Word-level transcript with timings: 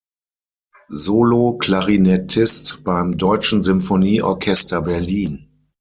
Solo-Klarinettist 0.89 2.83
beim 2.83 3.17
Deutschen 3.19 3.61
Symphonie-Orchester 3.61 4.81
Berlin. 4.81 5.47